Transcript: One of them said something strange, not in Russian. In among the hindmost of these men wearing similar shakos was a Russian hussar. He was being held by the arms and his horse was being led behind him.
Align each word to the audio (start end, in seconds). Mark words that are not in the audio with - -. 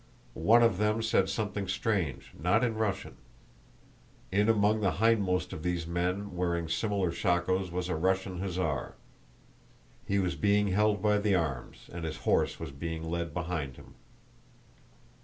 One 0.33 0.63
of 0.63 0.79
them 0.79 1.03
said 1.03 1.29
something 1.29 1.67
strange, 1.67 2.31
not 2.35 2.63
in 2.63 2.73
Russian. 2.73 3.17
In 4.31 4.49
among 4.49 4.79
the 4.81 4.93
hindmost 4.93 5.53
of 5.53 5.61
these 5.61 5.85
men 5.85 6.35
wearing 6.35 6.67
similar 6.67 7.11
shakos 7.11 7.71
was 7.71 7.87
a 7.87 7.95
Russian 7.95 8.39
hussar. 8.39 8.95
He 10.03 10.17
was 10.17 10.35
being 10.35 10.69
held 10.69 11.03
by 11.03 11.19
the 11.19 11.35
arms 11.35 11.87
and 11.93 12.03
his 12.03 12.17
horse 12.25 12.59
was 12.59 12.71
being 12.71 13.03
led 13.07 13.31
behind 13.31 13.75
him. 13.75 13.93